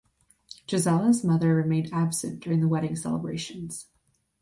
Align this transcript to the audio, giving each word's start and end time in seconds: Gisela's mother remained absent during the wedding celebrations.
Gisela's 0.65 1.23
mother 1.23 1.53
remained 1.53 1.93
absent 1.93 2.39
during 2.39 2.59
the 2.59 2.67
wedding 2.67 2.95
celebrations. 2.95 3.85